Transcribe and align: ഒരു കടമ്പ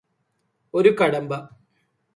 ഒരു 0.73 0.95
കടമ്പ 1.01 1.31